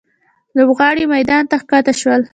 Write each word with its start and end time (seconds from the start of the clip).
لوبغاړي 0.55 1.05
میدان 1.13 1.43
ته 1.49 1.55
ښکته 1.61 1.93
شول. 2.01 2.21